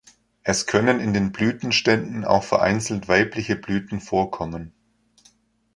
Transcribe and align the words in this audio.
Es 0.41 0.65
können 0.65 0.99
in 0.99 1.13
den 1.13 1.31
Blütenständen 1.31 2.25
auch 2.25 2.43
vereinzelt 2.43 3.07
weibliche 3.07 3.55
Blüten 3.55 3.99
vorkommen. 3.99 4.73